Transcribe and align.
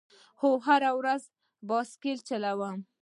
هو، 0.39 0.49
زه 0.55 0.63
هره 0.67 0.91
ورځ 0.99 1.23
بایسکل 1.67 2.17
چلوم 2.27 2.77